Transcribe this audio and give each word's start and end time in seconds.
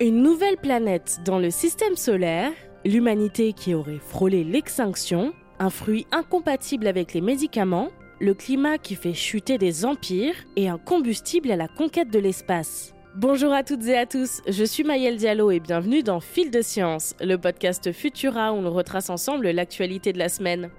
Une 0.00 0.22
nouvelle 0.22 0.56
planète 0.56 1.18
dans 1.24 1.40
le 1.40 1.50
système 1.50 1.96
solaire, 1.96 2.52
l'humanité 2.84 3.52
qui 3.52 3.74
aurait 3.74 3.98
frôlé 3.98 4.44
l'extinction, 4.44 5.32
un 5.58 5.70
fruit 5.70 6.06
incompatible 6.12 6.86
avec 6.86 7.14
les 7.14 7.20
médicaments, 7.20 7.88
le 8.20 8.32
climat 8.32 8.78
qui 8.78 8.94
fait 8.94 9.12
chuter 9.12 9.58
des 9.58 9.84
empires 9.84 10.36
et 10.54 10.68
un 10.68 10.78
combustible 10.78 11.50
à 11.50 11.56
la 11.56 11.66
conquête 11.66 12.10
de 12.10 12.20
l'espace. 12.20 12.94
Bonjour 13.16 13.52
à 13.52 13.64
toutes 13.64 13.86
et 13.86 13.98
à 13.98 14.06
tous, 14.06 14.40
je 14.46 14.62
suis 14.62 14.84
Mayel 14.84 15.16
Diallo 15.16 15.50
et 15.50 15.58
bienvenue 15.58 16.04
dans 16.04 16.20
Fil 16.20 16.52
de 16.52 16.62
Science, 16.62 17.16
le 17.20 17.36
podcast 17.36 17.90
Futura 17.90 18.52
où 18.52 18.58
on 18.58 18.70
retrace 18.70 19.10
ensemble 19.10 19.50
l'actualité 19.50 20.12
de 20.12 20.18
la 20.20 20.28
semaine. 20.28 20.70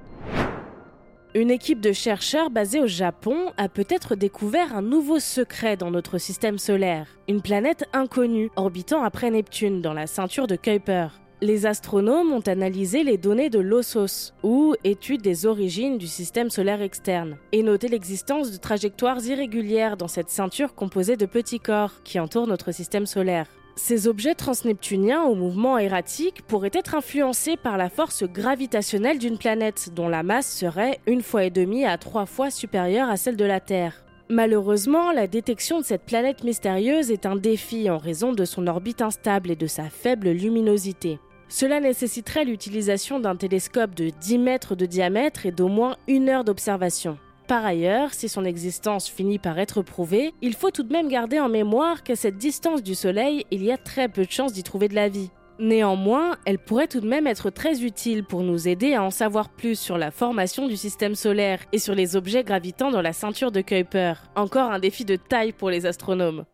Une 1.36 1.52
équipe 1.52 1.80
de 1.80 1.92
chercheurs 1.92 2.50
basée 2.50 2.80
au 2.80 2.88
Japon 2.88 3.54
a 3.56 3.70
peut-être 3.70 4.16
découvert 4.16 4.76
un 4.76 4.82
nouveau 4.82 5.20
secret 5.20 5.78
dans 5.78 5.92
notre 5.92 6.18
système 6.18 6.58
solaire, 6.58 7.06
une 7.28 7.44
planète 7.44 7.86
inconnue 7.94 8.50
orbitant 8.56 9.04
après 9.04 9.30
Neptune 9.30 9.80
dans 9.80 9.94
la 9.94 10.08
ceinture 10.08 10.48
de 10.48 10.56
Kuiper. 10.56 11.10
Les 11.42 11.68
astronomes 11.68 12.34
ont 12.34 12.48
analysé 12.48 13.04
les 13.04 13.18
données 13.20 13.52
de 13.52 13.60
l'OSOS, 13.60 14.34
ou 14.42 14.74
étude 14.84 15.22
des 15.22 15.46
origines 15.46 16.00
du 16.00 16.08
système 16.08 16.50
solaire 16.50 16.82
externe, 16.82 17.38
et 17.52 17.62
noté 17.62 17.90
l'existence 17.90 18.52
de 18.52 18.58
trajectoires 18.58 19.24
irrégulières 19.24 19.98
dans 19.98 20.08
cette 20.08 20.32
ceinture 20.32 20.74
composée 20.74 21.16
de 21.16 21.28
petits 21.28 21.60
corps 21.60 22.02
qui 22.04 22.20
entourent 22.20 22.48
notre 22.48 22.72
système 22.72 23.06
solaire. 23.06 23.46
Ces 23.82 24.10
objets 24.10 24.36
transneptuniens 24.36 25.24
au 25.24 25.36
mouvement 25.36 25.78
erratique 25.78 26.44
pourraient 26.46 26.70
être 26.74 26.96
influencés 26.96 27.56
par 27.56 27.78
la 27.78 27.90
force 27.90 28.24
gravitationnelle 28.24 29.18
d'une 29.18 29.38
planète 29.38 29.92
dont 29.96 30.10
la 30.10 30.22
masse 30.22 30.54
serait 30.54 31.00
une 31.08 31.24
fois 31.24 31.46
et 31.46 31.50
demie 31.50 31.86
à 31.86 31.98
trois 31.98 32.26
fois 32.26 32.52
supérieure 32.52 33.10
à 33.10 33.16
celle 33.16 33.38
de 33.38 33.46
la 33.46 33.62
Terre. 33.62 34.04
Malheureusement, 34.28 35.12
la 35.14 35.28
détection 35.28 35.80
de 35.80 35.86
cette 35.86 36.06
planète 36.06 36.44
mystérieuse 36.44 37.10
est 37.10 37.26
un 37.26 37.38
défi 37.38 37.90
en 37.90 37.98
raison 37.98 38.34
de 38.34 38.44
son 38.44 38.68
orbite 38.68 39.02
instable 39.02 39.50
et 39.50 39.56
de 39.56 39.66
sa 39.66 39.86
faible 39.86 40.30
luminosité. 40.30 41.18
Cela 41.48 41.80
nécessiterait 41.80 42.46
l'utilisation 42.46 43.22
d'un 43.22 43.38
télescope 43.38 43.96
de 43.96 44.10
10 44.10 44.38
mètres 44.40 44.76
de 44.76 44.86
diamètre 44.86 45.46
et 45.46 45.52
d'au 45.52 45.70
moins 45.70 45.96
une 46.08 46.28
heure 46.28 46.44
d'observation. 46.44 47.18
Par 47.50 47.66
ailleurs, 47.66 48.14
si 48.14 48.30
son 48.30 48.46
existence 48.46 49.10
finit 49.10 49.40
par 49.40 49.58
être 49.58 49.82
prouvée, 49.82 50.36
il 50.44 50.54
faut 50.54 50.70
tout 50.70 50.84
de 50.84 50.94
même 50.94 51.08
garder 51.08 51.40
en 51.40 51.50
mémoire 51.50 52.04
qu'à 52.04 52.16
cette 52.16 52.38
distance 52.38 52.84
du 52.84 52.94
Soleil, 52.94 53.44
il 53.50 53.64
y 53.64 53.72
a 53.72 53.78
très 53.78 54.08
peu 54.08 54.24
de 54.24 54.30
chances 54.30 54.54
d'y 54.54 54.62
trouver 54.62 54.88
de 54.88 54.94
la 54.94 55.10
vie. 55.10 55.32
Néanmoins, 55.58 56.38
elle 56.46 56.60
pourrait 56.60 56.86
tout 56.86 57.00
de 57.00 57.08
même 57.08 57.26
être 57.26 57.50
très 57.50 57.82
utile 57.82 58.24
pour 58.24 58.44
nous 58.44 58.68
aider 58.68 58.94
à 58.94 59.02
en 59.02 59.10
savoir 59.10 59.50
plus 59.50 59.80
sur 59.80 59.98
la 59.98 60.12
formation 60.12 60.68
du 60.68 60.78
système 60.78 61.16
solaire 61.16 61.60
et 61.74 61.80
sur 61.80 61.96
les 61.96 62.16
objets 62.16 62.44
gravitant 62.44 62.92
dans 62.92 63.02
la 63.02 63.14
ceinture 63.14 63.52
de 63.52 63.62
Kuiper. 63.62 64.14
Encore 64.36 64.72
un 64.72 64.78
défi 64.78 65.04
de 65.04 65.16
taille 65.16 65.52
pour 65.52 65.72
les 65.72 65.88
astronomes. 65.88 66.46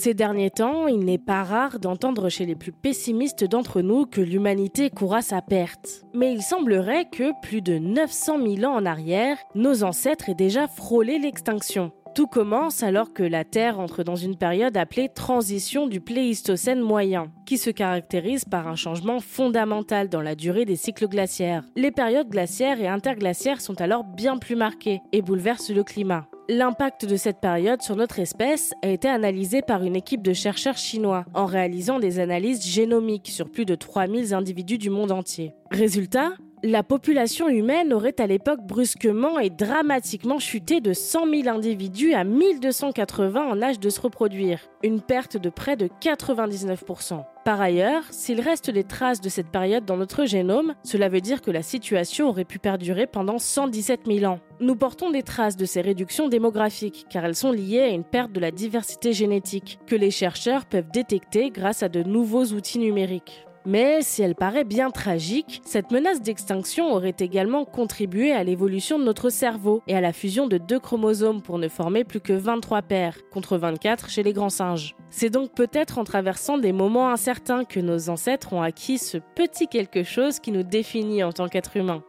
Ces 0.00 0.14
derniers 0.14 0.50
temps, 0.50 0.86
il 0.86 1.00
n'est 1.00 1.18
pas 1.18 1.42
rare 1.42 1.80
d'entendre 1.80 2.28
chez 2.28 2.46
les 2.46 2.54
plus 2.54 2.70
pessimistes 2.70 3.42
d'entre 3.42 3.80
nous 3.80 4.06
que 4.06 4.20
l'humanité 4.20 4.90
court 4.90 5.16
à 5.16 5.22
sa 5.22 5.42
perte. 5.42 6.04
Mais 6.14 6.32
il 6.32 6.40
semblerait 6.40 7.06
que, 7.10 7.32
plus 7.42 7.62
de 7.62 7.78
900 7.78 8.38
000 8.58 8.64
ans 8.64 8.76
en 8.76 8.86
arrière, 8.86 9.36
nos 9.56 9.82
ancêtres 9.82 10.28
aient 10.28 10.36
déjà 10.36 10.68
frôlé 10.68 11.18
l'extinction. 11.18 11.90
Tout 12.14 12.28
commence 12.28 12.84
alors 12.84 13.12
que 13.12 13.24
la 13.24 13.44
Terre 13.44 13.80
entre 13.80 14.04
dans 14.04 14.14
une 14.14 14.36
période 14.36 14.76
appelée 14.76 15.08
transition 15.08 15.88
du 15.88 16.00
Pléistocène 16.00 16.80
moyen, 16.80 17.32
qui 17.44 17.58
se 17.58 17.70
caractérise 17.70 18.44
par 18.44 18.68
un 18.68 18.76
changement 18.76 19.18
fondamental 19.18 20.08
dans 20.08 20.22
la 20.22 20.36
durée 20.36 20.64
des 20.64 20.76
cycles 20.76 21.08
glaciaires. 21.08 21.64
Les 21.74 21.90
périodes 21.90 22.28
glaciaires 22.28 22.80
et 22.80 22.86
interglaciaires 22.86 23.60
sont 23.60 23.80
alors 23.80 24.04
bien 24.04 24.38
plus 24.38 24.54
marquées 24.54 25.00
et 25.10 25.22
bouleversent 25.22 25.70
le 25.70 25.82
climat. 25.82 26.28
L'impact 26.50 27.04
de 27.04 27.16
cette 27.16 27.40
période 27.40 27.82
sur 27.82 27.94
notre 27.94 28.20
espèce 28.20 28.72
a 28.82 28.88
été 28.88 29.06
analysé 29.06 29.60
par 29.60 29.82
une 29.84 29.94
équipe 29.94 30.22
de 30.22 30.32
chercheurs 30.32 30.78
chinois 30.78 31.26
en 31.34 31.44
réalisant 31.44 31.98
des 31.98 32.20
analyses 32.20 32.64
génomiques 32.64 33.28
sur 33.28 33.50
plus 33.50 33.66
de 33.66 33.74
3000 33.74 34.32
individus 34.32 34.78
du 34.78 34.88
monde 34.88 35.12
entier. 35.12 35.52
Résultat, 35.70 36.30
la 36.62 36.82
population 36.82 37.48
humaine 37.48 37.92
aurait 37.92 38.20
à 38.20 38.26
l'époque 38.26 38.60
brusquement 38.62 39.38
et 39.38 39.50
dramatiquement 39.50 40.38
chuté 40.38 40.80
de 40.80 40.92
100 40.92 41.30
000 41.44 41.48
individus 41.48 42.14
à 42.14 42.24
1280 42.24 43.46
en 43.48 43.62
âge 43.62 43.78
de 43.78 43.90
se 43.90 44.00
reproduire, 44.00 44.60
une 44.82 45.00
perte 45.00 45.36
de 45.36 45.50
près 45.50 45.76
de 45.76 45.88
99%. 46.00 47.24
Par 47.44 47.60
ailleurs, 47.60 48.02
s'il 48.10 48.40
reste 48.40 48.70
des 48.70 48.84
traces 48.84 49.20
de 49.20 49.28
cette 49.28 49.50
période 49.50 49.84
dans 49.84 49.96
notre 49.96 50.26
génome, 50.26 50.74
cela 50.82 51.08
veut 51.08 51.20
dire 51.20 51.40
que 51.40 51.50
la 51.50 51.62
situation 51.62 52.28
aurait 52.28 52.44
pu 52.44 52.58
perdurer 52.58 53.06
pendant 53.06 53.38
117 53.38 54.00
000 54.06 54.30
ans. 54.30 54.40
Nous 54.60 54.76
portons 54.76 55.10
des 55.10 55.22
traces 55.22 55.56
de 55.56 55.64
ces 55.64 55.80
réductions 55.80 56.28
démographiques 56.28 57.06
car 57.08 57.24
elles 57.24 57.36
sont 57.36 57.52
liées 57.52 57.80
à 57.80 57.88
une 57.88 58.04
perte 58.04 58.32
de 58.32 58.40
la 58.40 58.50
diversité 58.50 59.12
génétique 59.12 59.78
que 59.86 59.96
les 59.96 60.10
chercheurs 60.10 60.66
peuvent 60.66 60.90
détecter 60.92 61.50
grâce 61.50 61.82
à 61.82 61.88
de 61.88 62.02
nouveaux 62.02 62.46
outils 62.46 62.80
numériques. 62.80 63.47
Mais 63.68 64.00
si 64.00 64.22
elle 64.22 64.34
paraît 64.34 64.64
bien 64.64 64.90
tragique, 64.90 65.60
cette 65.62 65.90
menace 65.90 66.22
d'extinction 66.22 66.90
aurait 66.90 67.16
également 67.18 67.66
contribué 67.66 68.32
à 68.32 68.42
l'évolution 68.42 68.98
de 68.98 69.04
notre 69.04 69.28
cerveau 69.28 69.82
et 69.86 69.94
à 69.94 70.00
la 70.00 70.14
fusion 70.14 70.46
de 70.46 70.56
deux 70.56 70.80
chromosomes 70.80 71.42
pour 71.42 71.58
ne 71.58 71.68
former 71.68 72.02
plus 72.04 72.20
que 72.20 72.32
23 72.32 72.80
paires, 72.80 73.18
contre 73.30 73.58
24 73.58 74.08
chez 74.08 74.22
les 74.22 74.32
grands 74.32 74.48
singes. 74.48 74.96
C'est 75.10 75.28
donc 75.28 75.52
peut-être 75.54 75.98
en 75.98 76.04
traversant 76.04 76.56
des 76.56 76.72
moments 76.72 77.10
incertains 77.10 77.64
que 77.64 77.78
nos 77.78 78.08
ancêtres 78.08 78.54
ont 78.54 78.62
acquis 78.62 78.96
ce 78.96 79.18
petit 79.18 79.68
quelque 79.68 80.02
chose 80.02 80.40
qui 80.40 80.50
nous 80.50 80.62
définit 80.62 81.22
en 81.22 81.32
tant 81.32 81.48
qu'être 81.48 81.76
humain. 81.76 82.02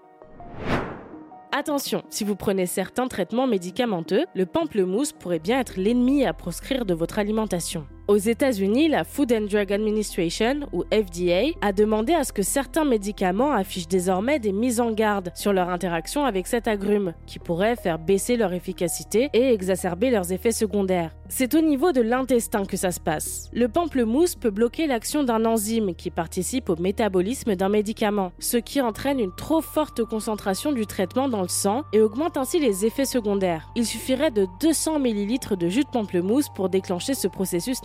Attention, 1.52 2.04
si 2.10 2.24
vous 2.24 2.38
prenez 2.38 2.68
certains 2.68 3.10
traitements 3.10 3.48
médicamenteux, 3.48 4.24
le 4.34 4.46
pamplemousse 4.46 5.12
pourrait 5.12 5.40
bien 5.40 5.60
être 5.60 5.76
l'ennemi 5.76 6.26
à 6.26 6.32
proscrire 6.32 6.86
de 6.86 6.94
votre 6.94 7.20
alimentation. 7.20 7.86
Aux 8.10 8.18
États-Unis, 8.18 8.88
la 8.88 9.04
Food 9.04 9.32
and 9.32 9.46
Drug 9.52 9.72
Administration, 9.72 10.62
ou 10.74 10.84
FDA, 10.92 11.56
a 11.62 11.72
demandé 11.72 12.16
à 12.16 12.24
ce 12.24 12.34
que 12.34 12.42
certains 12.42 12.84
médicaments 12.84 13.52
affichent 13.52 13.88
désormais 13.88 14.40
des 14.40 14.52
mises 14.52 14.80
en 14.80 14.90
garde 14.90 15.32
sur 15.36 15.54
leur 15.54 15.70
interaction 15.70 16.26
avec 16.26 16.48
cet 16.48 16.68
agrume, 16.68 17.14
qui 17.28 17.38
pourrait 17.38 17.76
faire 17.76 18.00
baisser 18.00 18.36
leur 18.36 18.52
efficacité 18.54 19.30
et 19.34 19.54
exacerber 19.54 20.10
leurs 20.10 20.34
effets 20.34 20.52
secondaires. 20.52 21.12
C'est 21.32 21.54
au 21.54 21.62
niveau 21.62 21.92
de 21.92 22.02
l'intestin 22.02 22.66
que 22.66 22.78
ça 22.78 22.90
se 22.90 23.00
passe. 23.00 23.52
Le 23.54 23.68
pamplemousse 23.68 24.34
peut 24.34 24.50
bloquer 24.50 24.88
l'action 24.88 25.24
d'un 25.24 25.46
enzyme 25.46 25.94
qui 25.94 26.10
participe 26.10 26.72
au 26.72 26.76
métabolisme 26.78 27.56
d'un 27.56 27.70
médicament, 27.70 28.32
ce 28.40 28.58
qui 28.58 28.82
entraîne 28.82 29.20
une 29.20 29.36
trop 29.36 29.62
forte 29.62 30.04
concentration 30.04 30.72
du 30.72 30.88
traitement 30.88 31.30
dans 31.30 31.44
le 31.44 31.48
sang 31.48 31.84
et 31.94 32.02
augmente 32.02 32.38
ainsi 32.38 32.60
les 32.60 32.88
effets 32.88 33.06
secondaires. 33.06 33.70
Il 33.76 33.86
suffirait 33.86 34.32
de 34.32 34.48
200 34.60 34.96
ml 35.06 35.56
de 35.56 35.70
jus 35.70 35.84
de 35.84 35.90
pamplemousse 35.90 36.50
pour 36.50 36.70
déclencher 36.70 37.14
ce 37.14 37.28
processus 37.28 37.84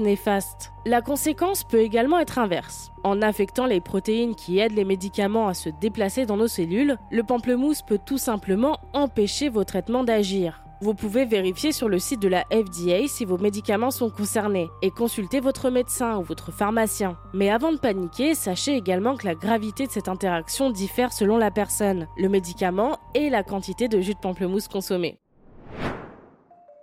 la 0.86 1.02
conséquence 1.02 1.64
peut 1.64 1.80
également 1.80 2.18
être 2.18 2.38
inverse. 2.38 2.90
En 3.04 3.22
affectant 3.22 3.66
les 3.66 3.80
protéines 3.80 4.34
qui 4.34 4.58
aident 4.58 4.74
les 4.74 4.84
médicaments 4.84 5.48
à 5.48 5.54
se 5.54 5.68
déplacer 5.80 6.26
dans 6.26 6.36
nos 6.36 6.48
cellules, 6.48 6.96
le 7.10 7.22
pamplemousse 7.22 7.82
peut 7.82 7.98
tout 8.04 8.18
simplement 8.18 8.78
empêcher 8.92 9.48
vos 9.48 9.64
traitements 9.64 10.04
d'agir. 10.04 10.64
Vous 10.80 10.94
pouvez 10.94 11.24
vérifier 11.24 11.72
sur 11.72 11.88
le 11.88 11.98
site 11.98 12.20
de 12.20 12.28
la 12.28 12.44
FDA 12.52 13.06
si 13.06 13.24
vos 13.24 13.38
médicaments 13.38 13.90
sont 13.90 14.10
concernés 14.10 14.68
et 14.82 14.90
consulter 14.90 15.40
votre 15.40 15.70
médecin 15.70 16.18
ou 16.18 16.22
votre 16.22 16.52
pharmacien. 16.52 17.16
Mais 17.32 17.50
avant 17.50 17.72
de 17.72 17.78
paniquer, 17.78 18.34
sachez 18.34 18.76
également 18.76 19.16
que 19.16 19.26
la 19.26 19.34
gravité 19.34 19.86
de 19.86 19.92
cette 19.92 20.08
interaction 20.08 20.70
diffère 20.70 21.12
selon 21.12 21.38
la 21.38 21.50
personne, 21.50 22.06
le 22.18 22.28
médicament 22.28 22.98
et 23.14 23.30
la 23.30 23.42
quantité 23.42 23.88
de 23.88 24.00
jus 24.00 24.14
de 24.14 24.18
pamplemousse 24.18 24.68
consommé. 24.68 25.18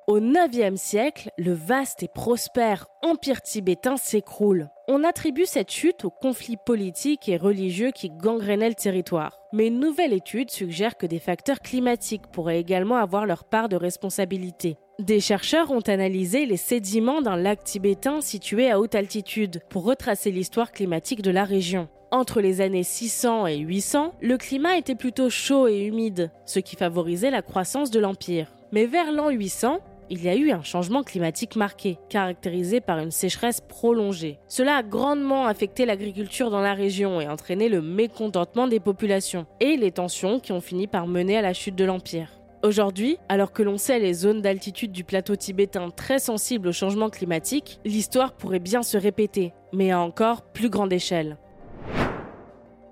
Au 0.07 0.19
IXe 0.19 0.81
siècle, 0.81 1.29
le 1.37 1.53
vaste 1.53 2.01
et 2.01 2.07
prospère 2.07 2.87
empire 3.03 3.41
tibétain 3.41 3.97
s'écroule. 3.97 4.69
On 4.87 5.03
attribue 5.03 5.45
cette 5.45 5.71
chute 5.71 6.05
aux 6.05 6.09
conflits 6.09 6.57
politiques 6.57 7.29
et 7.29 7.37
religieux 7.37 7.91
qui 7.91 8.09
gangrénaient 8.09 8.69
le 8.69 8.75
territoire. 8.75 9.37
Mais 9.53 9.67
une 9.67 9.79
nouvelle 9.79 10.11
étude 10.11 10.49
suggère 10.49 10.97
que 10.97 11.05
des 11.05 11.19
facteurs 11.19 11.59
climatiques 11.59 12.27
pourraient 12.31 12.59
également 12.59 12.95
avoir 12.95 13.27
leur 13.27 13.43
part 13.43 13.69
de 13.69 13.75
responsabilité. 13.75 14.77
Des 14.99 15.19
chercheurs 15.19 15.71
ont 15.71 15.81
analysé 15.81 16.45
les 16.45 16.57
sédiments 16.57 17.21
d'un 17.21 17.37
lac 17.37 17.63
tibétain 17.63 18.21
situé 18.21 18.71
à 18.71 18.79
haute 18.79 18.95
altitude 18.95 19.61
pour 19.69 19.83
retracer 19.83 20.31
l'histoire 20.31 20.71
climatique 20.71 21.21
de 21.21 21.31
la 21.31 21.43
région. 21.43 21.89
Entre 22.09 22.41
les 22.41 22.59
années 22.59 22.83
600 22.83 23.47
et 23.47 23.57
800, 23.59 24.15
le 24.19 24.37
climat 24.37 24.77
était 24.77 24.95
plutôt 24.95 25.29
chaud 25.29 25.67
et 25.67 25.85
humide, 25.85 26.31
ce 26.45 26.59
qui 26.59 26.75
favorisait 26.75 27.31
la 27.31 27.41
croissance 27.41 27.91
de 27.91 27.99
l'empire. 27.99 28.53
Mais 28.73 28.85
vers 28.85 29.11
l'an 29.11 29.29
800, 29.29 29.79
il 30.11 30.21
y 30.21 30.27
a 30.27 30.35
eu 30.35 30.51
un 30.51 30.61
changement 30.61 31.03
climatique 31.03 31.55
marqué, 31.55 31.97
caractérisé 32.09 32.81
par 32.81 32.99
une 32.99 33.11
sécheresse 33.11 33.61
prolongée. 33.61 34.39
Cela 34.49 34.75
a 34.75 34.83
grandement 34.83 35.45
affecté 35.45 35.85
l'agriculture 35.85 36.51
dans 36.51 36.59
la 36.59 36.73
région 36.73 37.21
et 37.21 37.29
entraîné 37.29 37.69
le 37.69 37.81
mécontentement 37.81 38.67
des 38.67 38.81
populations 38.81 39.45
et 39.61 39.77
les 39.77 39.91
tensions 39.91 40.41
qui 40.41 40.51
ont 40.51 40.59
fini 40.59 40.87
par 40.87 41.07
mener 41.07 41.37
à 41.37 41.41
la 41.41 41.53
chute 41.53 41.75
de 41.75 41.85
l'Empire. 41.85 42.27
Aujourd'hui, 42.61 43.17
alors 43.29 43.53
que 43.53 43.63
l'on 43.63 43.77
sait 43.77 43.99
les 43.99 44.13
zones 44.13 44.41
d'altitude 44.41 44.91
du 44.91 45.05
plateau 45.05 45.37
tibétain 45.37 45.89
très 45.91 46.19
sensibles 46.19 46.67
au 46.67 46.73
changement 46.73 47.09
climatique, 47.09 47.79
l'histoire 47.85 48.33
pourrait 48.33 48.59
bien 48.59 48.83
se 48.83 48.97
répéter, 48.97 49.53
mais 49.71 49.91
à 49.91 50.01
encore 50.01 50.41
plus 50.41 50.69
grande 50.69 50.91
échelle. 50.91 51.37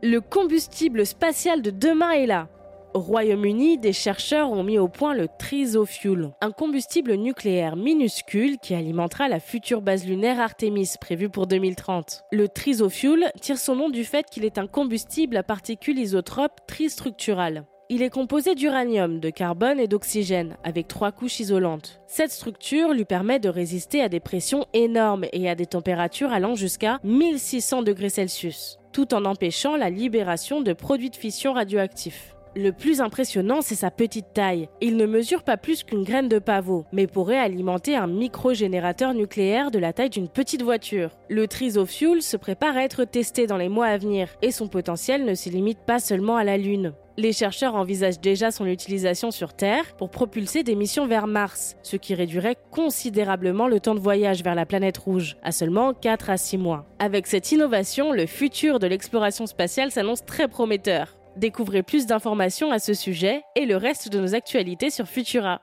Le 0.01 0.21
combustible 0.21 1.05
spatial 1.05 1.61
de 1.61 1.69
demain 1.69 2.11
est 2.11 2.27
là. 2.27 2.47
Au 2.95 3.01
Royaume-Uni, 3.01 3.77
des 3.77 3.93
chercheurs 3.93 4.51
ont 4.51 4.63
mis 4.63 4.79
au 4.79 4.87
point 4.87 5.13
le 5.13 5.27
Trisofuel, 5.27 6.31
un 6.41 6.49
combustible 6.49 7.13
nucléaire 7.13 7.75
minuscule 7.75 8.57
qui 8.57 8.73
alimentera 8.73 9.27
la 9.27 9.39
future 9.39 9.83
base 9.83 10.07
lunaire 10.07 10.39
Artemis 10.39 10.95
prévue 10.99 11.29
pour 11.29 11.45
2030. 11.45 12.23
Le 12.31 12.47
Trisofuel 12.47 13.31
tire 13.41 13.59
son 13.59 13.75
nom 13.75 13.89
du 13.91 14.03
fait 14.03 14.25
qu'il 14.31 14.43
est 14.43 14.57
un 14.57 14.65
combustible 14.65 15.37
à 15.37 15.43
particules 15.43 15.99
isotropes 15.99 16.65
tristructurales. 16.65 17.63
Il 17.89 18.01
est 18.01 18.09
composé 18.09 18.55
d'uranium, 18.55 19.19
de 19.19 19.29
carbone 19.29 19.79
et 19.79 19.87
d'oxygène, 19.87 20.57
avec 20.63 20.87
trois 20.87 21.11
couches 21.11 21.39
isolantes. 21.39 22.01
Cette 22.07 22.31
structure 22.31 22.93
lui 22.93 23.05
permet 23.05 23.39
de 23.39 23.49
résister 23.49 24.01
à 24.01 24.09
des 24.09 24.19
pressions 24.19 24.65
énormes 24.73 25.25
et 25.31 25.47
à 25.47 25.53
des 25.53 25.67
températures 25.67 26.31
allant 26.31 26.55
jusqu'à 26.55 26.99
1600 27.03 27.83
degrés 27.83 28.09
Celsius, 28.09 28.79
tout 28.93 29.13
en 29.13 29.25
empêchant 29.25 29.75
la 29.75 29.91
libération 29.91 30.61
de 30.61 30.73
produits 30.73 31.11
de 31.11 31.15
fission 31.15 31.53
radioactifs. 31.53 32.35
Le 32.55 32.71
plus 32.71 32.99
impressionnant, 32.99 33.61
c'est 33.61 33.75
sa 33.75 33.91
petite 33.91 34.33
taille. 34.33 34.69
Il 34.81 34.97
ne 34.97 35.05
mesure 35.05 35.43
pas 35.43 35.57
plus 35.57 35.83
qu'une 35.83 36.03
graine 36.03 36.27
de 36.27 36.39
pavot, 36.39 36.85
mais 36.91 37.05
pourrait 37.05 37.37
alimenter 37.37 37.95
un 37.95 38.07
micro-générateur 38.07 39.13
nucléaire 39.13 39.69
de 39.69 39.77
la 39.77 39.93
taille 39.93 40.09
d'une 40.09 40.29
petite 40.29 40.63
voiture. 40.63 41.11
Le 41.29 41.47
Trisofuel 41.47 42.23
se 42.23 42.37
prépare 42.37 42.75
à 42.75 42.83
être 42.83 43.03
testé 43.03 43.45
dans 43.45 43.57
les 43.57 43.69
mois 43.69 43.85
à 43.85 43.97
venir, 43.97 44.29
et 44.41 44.51
son 44.51 44.67
potentiel 44.67 45.25
ne 45.25 45.35
se 45.35 45.49
limite 45.49 45.79
pas 45.85 45.99
seulement 45.99 46.37
à 46.37 46.43
la 46.43 46.57
Lune. 46.57 46.93
Les 47.17 47.33
chercheurs 47.33 47.75
envisagent 47.75 48.21
déjà 48.21 48.49
son 48.49 48.65
utilisation 48.65 49.29
sur 49.29 49.53
Terre 49.53 49.93
pour 49.97 50.09
propulser 50.09 50.63
des 50.63 50.75
missions 50.75 51.05
vers 51.05 51.27
Mars, 51.27 51.75
ce 51.83 51.97
qui 51.97 52.15
réduirait 52.15 52.55
considérablement 52.71 53.67
le 53.67 53.81
temps 53.81 53.93
de 53.93 53.99
voyage 53.99 54.41
vers 54.41 54.55
la 54.55 54.65
planète 54.65 54.97
rouge, 54.97 55.35
à 55.43 55.51
seulement 55.51 55.93
4 55.93 56.29
à 56.29 56.37
6 56.37 56.57
mois. 56.57 56.85
Avec 56.97 57.27
cette 57.27 57.51
innovation, 57.51 58.13
le 58.13 58.25
futur 58.25 58.79
de 58.79 58.87
l'exploration 58.87 59.47
spatiale 59.47 59.91
s'annonce 59.91 60.23
très 60.25 60.47
prometteur. 60.47 61.18
Découvrez 61.37 61.83
plus 61.83 62.05
d'informations 62.05 62.71
à 62.71 62.79
ce 62.79 62.93
sujet 62.93 63.41
et 63.55 63.65
le 63.65 63.77
reste 63.77 64.09
de 64.09 64.19
nos 64.19 64.35
actualités 64.35 64.89
sur 64.89 65.07
Futura. 65.07 65.61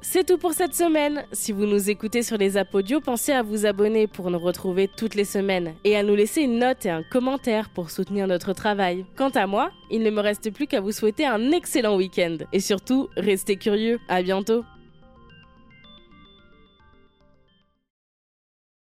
C'est 0.00 0.24
tout 0.24 0.38
pour 0.38 0.52
cette 0.52 0.74
semaine. 0.74 1.24
Si 1.32 1.50
vous 1.50 1.66
nous 1.66 1.90
écoutez 1.90 2.22
sur 2.22 2.38
les 2.38 2.56
apodios, 2.56 3.00
pensez 3.00 3.32
à 3.32 3.42
vous 3.42 3.66
abonner 3.66 4.06
pour 4.06 4.30
nous 4.30 4.38
retrouver 4.38 4.88
toutes 4.96 5.16
les 5.16 5.24
semaines 5.24 5.74
et 5.84 5.96
à 5.96 6.04
nous 6.04 6.14
laisser 6.14 6.42
une 6.42 6.60
note 6.60 6.86
et 6.86 6.90
un 6.90 7.02
commentaire 7.02 7.68
pour 7.70 7.90
soutenir 7.90 8.28
notre 8.28 8.52
travail. 8.52 9.04
Quant 9.16 9.30
à 9.30 9.48
moi, 9.48 9.72
il 9.90 10.02
ne 10.02 10.10
me 10.10 10.20
reste 10.20 10.52
plus 10.52 10.68
qu'à 10.68 10.80
vous 10.80 10.92
souhaiter 10.92 11.26
un 11.26 11.50
excellent 11.50 11.96
week-end 11.96 12.36
et 12.52 12.60
surtout, 12.60 13.08
restez 13.16 13.56
curieux. 13.56 13.98
À 14.08 14.22
bientôt. 14.22 14.64